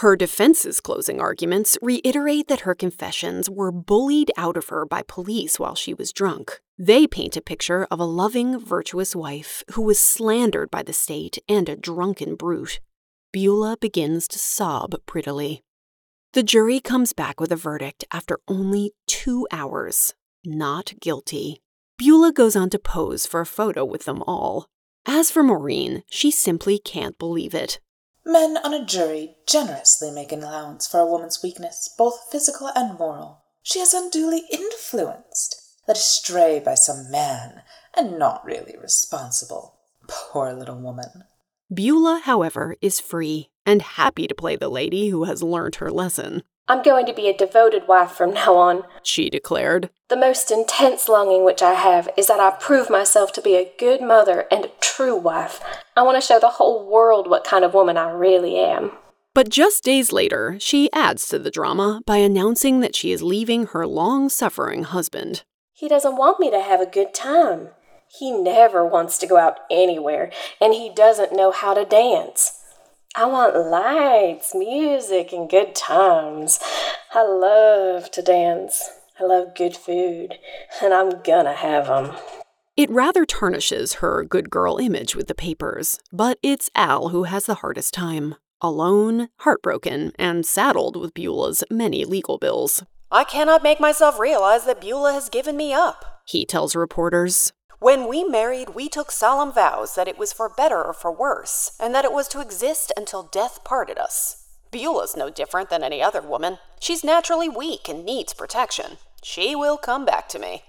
[0.00, 5.58] Her defense's closing arguments reiterate that her confessions were bullied out of her by police
[5.58, 6.60] while she was drunk.
[6.78, 11.38] They paint a picture of a loving, virtuous wife who was slandered by the state
[11.48, 12.80] and a drunken brute.
[13.32, 15.62] Beulah begins to sob prettily.
[16.34, 20.14] The jury comes back with a verdict after only two hours
[20.44, 21.60] not guilty.
[21.96, 24.66] Beulah goes on to pose for a photo with them all.
[25.06, 27.80] As for Maurine, she simply can't believe it.
[28.30, 32.98] Men on a jury generously make an allowance for a woman's weakness, both physical and
[32.98, 33.42] moral.
[33.62, 35.56] She is unduly influenced,
[35.88, 37.62] led astray by some man,
[37.96, 39.76] and not really responsible.
[40.06, 41.24] Poor little woman.
[41.72, 46.42] Beulah, however, is free and happy to play the lady who has learned her lesson.
[46.70, 49.88] I'm going to be a devoted wife from now on, she declared.
[50.08, 53.72] The most intense longing which I have is that I prove myself to be a
[53.78, 55.60] good mother and a true wife.
[55.96, 58.92] I want to show the whole world what kind of woman I really am.
[59.32, 63.66] But just days later, she adds to the drama by announcing that she is leaving
[63.68, 65.44] her long suffering husband.
[65.72, 67.68] He doesn't want me to have a good time.
[68.18, 72.57] He never wants to go out anywhere, and he doesn't know how to dance.
[73.14, 76.60] I want lights, music, and good times.
[77.12, 78.90] I love to dance.
[79.18, 80.38] I love good food,
[80.82, 82.16] and I'm gonna have 'em.
[82.76, 87.46] It rather tarnishes her good girl image with the papers, but it's Al who has
[87.46, 88.36] the hardest time.
[88.60, 92.84] Alone, heartbroken, and saddled with Beulah's many legal bills.
[93.10, 97.52] I cannot make myself realize that Beulah has given me up, he tells reporters.
[97.80, 101.76] When we married, we took solemn vows that it was for better or for worse,
[101.78, 104.48] and that it was to exist until death parted us.
[104.72, 106.58] Beulah's no different than any other woman.
[106.80, 108.98] She's naturally weak and needs protection.
[109.22, 110.64] She will come back to me.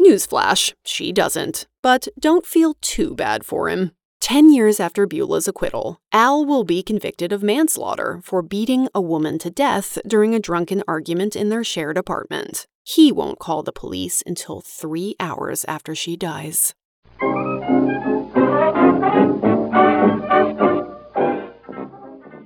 [0.00, 1.66] Newsflash, she doesn't.
[1.82, 3.90] But don't feel too bad for him.
[4.20, 9.38] Ten years after Beulah's acquittal, Al will be convicted of manslaughter for beating a woman
[9.38, 12.66] to death during a drunken argument in their shared apartment.
[12.88, 16.72] He won't call the police until three hours after she dies.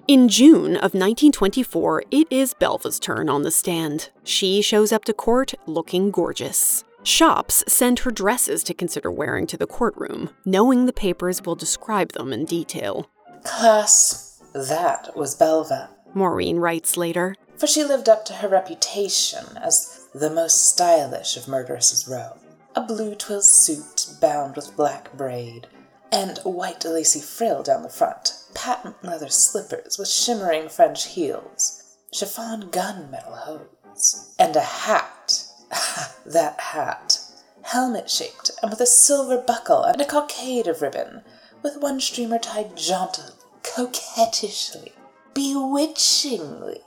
[0.08, 4.08] In June of 1924, it is Belva's turn on the stand.
[4.24, 6.84] She shows up to court looking gorgeous.
[7.02, 12.12] Shops send her dresses to consider wearing to the courtroom, knowing the papers will describe
[12.12, 13.10] them in detail.
[13.44, 15.90] Class, that was Belva.
[16.14, 17.36] Maurine writes later.
[17.58, 22.36] For she lived up to her reputation as the most stylish of murderess's Row.
[22.74, 25.68] A blue twill suit bound with black braid,
[26.10, 31.96] and a white lacy frill down the front, patent leather slippers with shimmering French heels,
[32.12, 35.44] chiffon gunmetal hose, and a hat.
[36.26, 37.20] that hat!
[37.62, 41.22] Helmet shaped and with a silver buckle and a cockade of ribbon,
[41.62, 44.92] with one streamer tied jauntily, coquettishly,
[45.34, 46.80] bewitchingly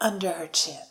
[0.00, 0.87] under her chin.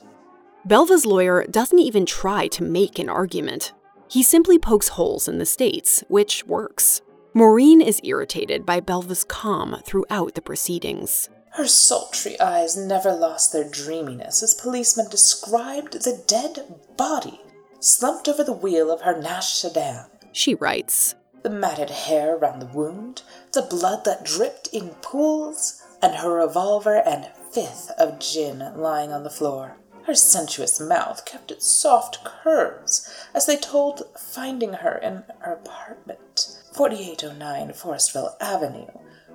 [0.65, 3.73] Belva's lawyer doesn't even try to make an argument.
[4.09, 7.01] He simply pokes holes in the states, which works.
[7.33, 11.29] Maurine is irritated by Belva's calm throughout the proceedings.
[11.51, 17.41] Her sultry eyes never lost their dreaminess as policemen described the dead body
[17.79, 20.05] slumped over the wheel of her Nash sedan.
[20.31, 26.15] She writes The matted hair round the wound, the blood that dripped in pools, and
[26.15, 29.77] her revolver and fifth of gin lying on the floor.
[30.07, 36.61] Her sensuous mouth kept its soft curves as they told finding her in her apartment,
[36.71, 38.87] 4809 Forestville Avenue,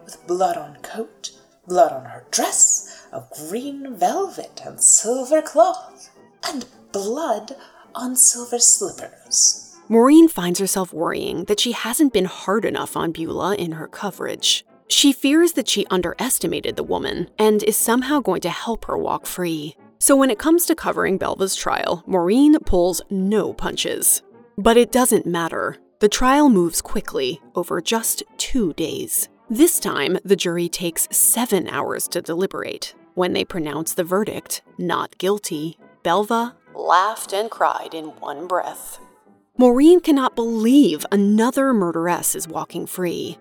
[0.03, 1.33] with blood on coat,
[1.68, 6.09] blood on her dress of green velvet and silver cloth,
[6.43, 7.55] and blood
[7.95, 9.77] on silver slippers.
[9.91, 14.64] Maurine finds herself worrying that she hasn't been hard enough on Beulah in her coverage.
[14.89, 19.27] She fears that she underestimated the woman and is somehow going to help her walk
[19.27, 19.77] free.
[20.03, 24.20] So when it comes to covering Belva's trial, Maurine pulls no punches.
[24.59, 25.76] But it doesn't matter.
[26.00, 29.28] The trial moves quickly, over just two days.
[29.48, 32.96] This time, the jury takes seven hours to deliberate.
[33.14, 38.98] When they pronounce the verdict, not guilty, Belva laughed and cried in one breath.
[39.57, 43.38] Maurine cannot believe another murderess is walking free.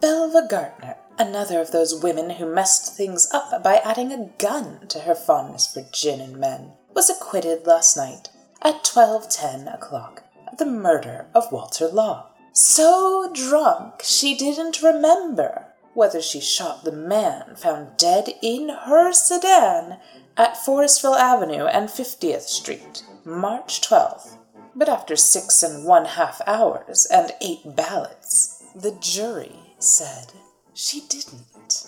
[0.00, 5.00] Belva Gaertner, Another of those women who messed things up by adding a gun to
[5.00, 8.30] her fondness for gin and men was acquitted last night
[8.62, 12.30] at 12:10 o'clock of the murder of Walter Law.
[12.52, 20.00] So drunk she didn't remember whether she shot the man found dead in her sedan
[20.36, 24.36] at Forestville Avenue and 50th Street, March 12th.
[24.74, 30.32] But after six and one half hours and eight ballots, the jury said
[30.74, 31.86] she didn't.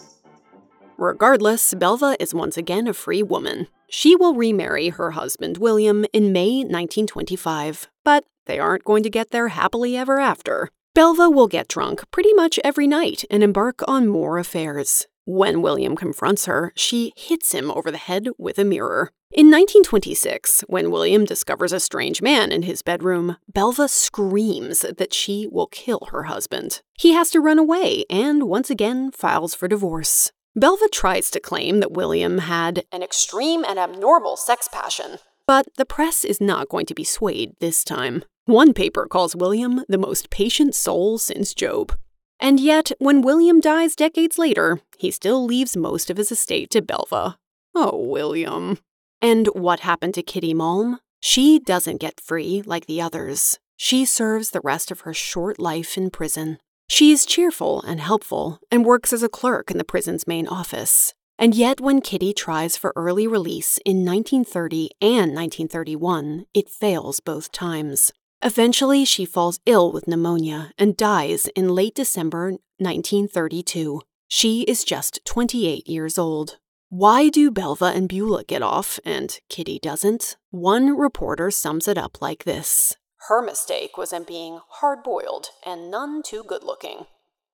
[0.97, 3.69] Regardless, Belva is once again a free woman.
[3.89, 9.31] She will remarry her husband, William, in May 1925, but they aren't going to get
[9.31, 10.71] there happily ever after.
[10.95, 15.07] Belva will get drunk pretty much every night and embark on more affairs.
[15.29, 19.11] When William confronts her, she hits him over the head with a mirror.
[19.33, 25.49] In 1926, when William discovers a strange man in his bedroom, Belva screams that she
[25.51, 26.81] will kill her husband.
[26.95, 30.31] He has to run away and once again files for divorce.
[30.55, 35.85] Belva tries to claim that William had an extreme and abnormal sex passion, but the
[35.85, 38.23] press is not going to be swayed this time.
[38.45, 41.97] One paper calls William the most patient soul since Job.
[42.41, 46.83] And yet, when William dies decades later, he still leaves most of his estate to
[46.83, 47.39] Belva.
[47.75, 48.79] Oh, William.
[49.23, 50.99] And what happened to Kitty Malm?
[51.21, 53.59] She doesn't get free like the others.
[53.77, 56.59] She serves the rest of her short life in prison.
[56.89, 61.15] She is cheerful and helpful and works as a clerk in the prison's main office.
[61.39, 67.53] And yet, when Kitty tries for early release in 1930 and 1931, it fails both
[67.53, 68.13] times.
[68.47, 74.03] Eventually, she falls ill with pneumonia and dies in late December 1932.
[74.29, 76.57] She is just 28 years old.
[76.89, 80.37] Why do Belva and Beulah get off and Kitty doesn't?
[80.51, 82.95] One reporter sums it up like this
[83.29, 87.07] Her mistake was in being hard boiled and none too good looking.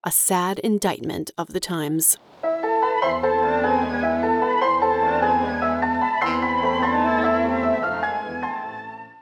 [0.05, 2.18] A sad indictment of the times.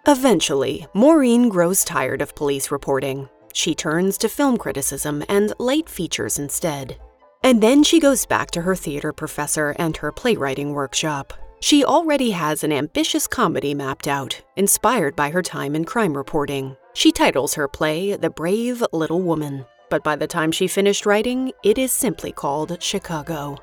[0.07, 3.29] Eventually, Maurine grows tired of police reporting.
[3.53, 6.99] She turns to film criticism and light features instead.
[7.43, 11.35] And then she goes back to her theater professor and her playwriting workshop.
[11.61, 16.77] She already has an ambitious comedy mapped out, inspired by her time in crime reporting.
[16.95, 21.53] She titles her play The Brave Little Woman, but by the time she finished writing,
[21.63, 23.57] it is simply called Chicago.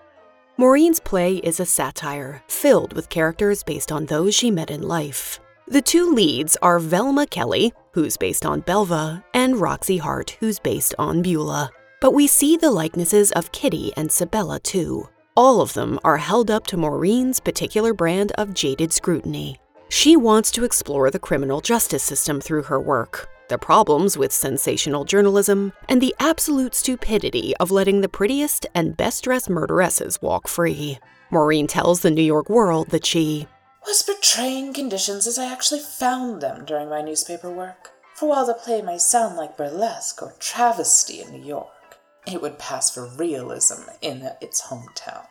[0.57, 5.39] Maurine's play is a satire, filled with characters based on those she met in life.
[5.69, 10.95] The two leads are Velma Kelly, who's based on Belva, and Roxie Hart, who's based
[10.97, 11.69] on Beulah.
[11.99, 15.09] But we see the likenesses of Kitty and Sabella too.
[15.35, 19.59] All of them are held up to Maurine's particular brand of jaded scrutiny.
[19.89, 25.03] She wants to explore the criminal justice system through her work, the problems with sensational
[25.03, 30.97] journalism, and the absolute stupidity of letting the prettiest and best dressed murderesses walk free.
[31.29, 33.47] Maurine tells the New York World that she
[33.87, 37.91] was portraying conditions as I actually found them during my newspaper work.
[38.15, 42.59] For while the play may sound like burlesque or travesty in New York, it would
[42.59, 45.25] pass for realism in its hometown.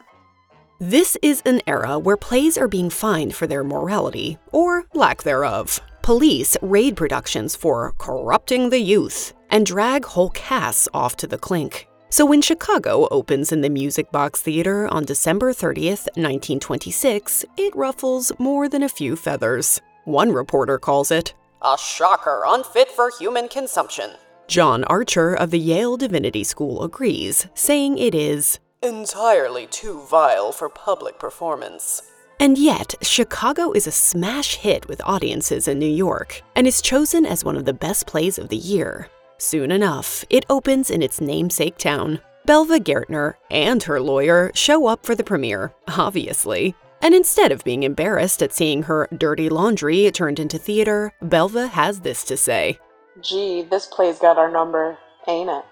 [0.80, 5.80] This is an era where plays are being fined for their morality, or lack thereof.
[6.00, 11.88] Police raid productions for corrupting the youth and drag whole casts off to the clink.
[12.09, 18.32] So when Chicago opens in the Music Box Theater on December 30th, 1926, it ruffles
[18.38, 19.80] more than a few feathers.
[20.04, 24.12] One reporter calls it a shocker unfit for human consumption.
[24.46, 30.68] John Archer of the Yale Divinity School agrees, saying it is entirely too vile for
[30.68, 32.02] public performance.
[32.38, 37.26] And yet, Chicago is a smash hit with audiences in New York and is chosen
[37.26, 39.09] as one of the best plays of the year.
[39.39, 42.20] Soon enough, it opens in its namesake town.
[42.47, 46.74] Belva Gaertner and her lawyer show up for the premiere, obviously.
[47.03, 52.01] And instead of being embarrassed at seeing her dirty laundry turned into theater, Belva has
[52.01, 52.78] this to say
[53.20, 55.64] Gee, this play's got our number, ain't it?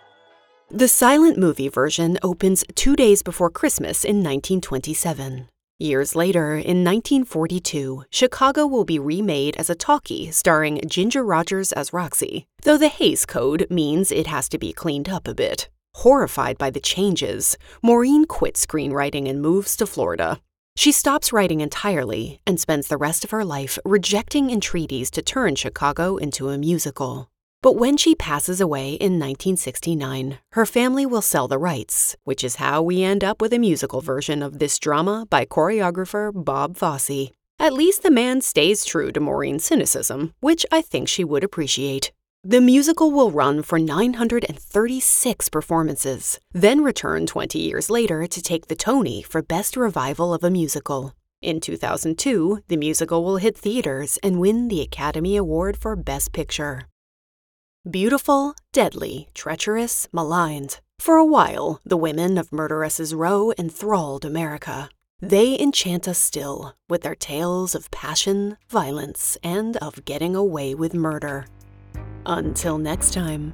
[0.71, 5.49] The silent movie version opens two days before Christmas in 1927.
[5.81, 11.93] Years later, in 1942, Chicago will be remade as a talkie starring Ginger Rogers as
[11.93, 15.69] Roxie, though the Hays Code means it has to be cleaned up a bit.
[15.97, 20.41] Horrified by the changes, Maurine quits screenwriting and moves to Florida.
[20.77, 25.57] She stops writing entirely and spends the rest of her life rejecting entreaties to turn
[25.57, 27.31] Chicago into a musical.
[27.65, 32.57] But when she passes away in 1969, her family will sell the rights, which is
[32.57, 37.31] how we end up with a musical version of this drama by choreographer Bob Fosse.
[37.59, 42.13] At least the man stays true to Maurine's cynicism, which I think she would appreciate.
[42.43, 48.77] The musical will run for 936 performances, then return 20 years later to take the
[48.77, 51.15] Tony for Best Revival of a Musical.
[51.41, 56.89] In 2002, the musical will hit theaters and win the Academy Award for Best Picture.
[57.91, 60.81] Beautiful, deadly, treacherous, maligned.
[60.99, 64.89] For a while, the women of Murderess's Row enthralled America.
[65.21, 70.95] They enchant us still with their tales of passion, violence, and of getting away with
[70.95, 71.45] murder.
[72.25, 73.53] Until next time.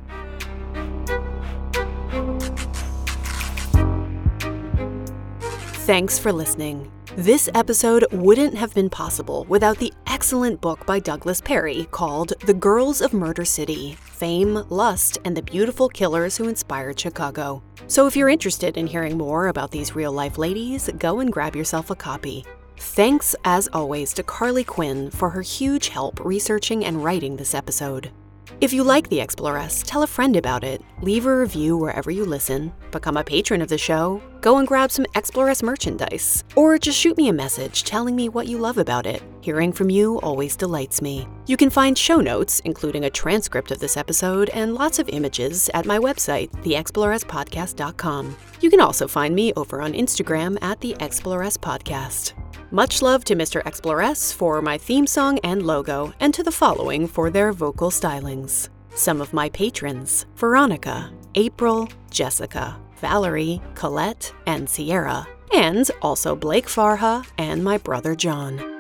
[5.91, 6.89] Thanks for listening.
[7.21, 12.55] This episode wouldn't have been possible without the excellent book by Douglas Perry called The
[12.55, 17.63] Girls of Murder City Fame, Lust, and the Beautiful Killers Who Inspired Chicago.
[17.89, 21.55] So if you're interested in hearing more about these real life ladies, go and grab
[21.55, 22.43] yourself a copy.
[22.79, 28.11] Thanks, as always, to Carly Quinn for her huge help researching and writing this episode.
[28.61, 32.25] If you like The Exploress, tell a friend about it, leave a review wherever you
[32.25, 36.99] listen, become a patron of the show, go and grab some Exploress merchandise, or just
[36.99, 39.23] shoot me a message telling me what you love about it.
[39.41, 41.27] Hearing from you always delights me.
[41.47, 45.71] You can find show notes, including a transcript of this episode and lots of images,
[45.73, 48.37] at my website, theexploresspodcast.com.
[48.61, 52.35] You can also find me over on Instagram at the Exploress Podcast.
[52.73, 53.61] Much love to Mr.
[53.67, 58.69] Exploress for my theme song and logo, and to the following for their vocal stylings.
[58.95, 67.27] Some of my patrons Veronica, April, Jessica, Valerie, Colette, and Sierra, and also Blake Farha
[67.39, 68.80] and my brother John.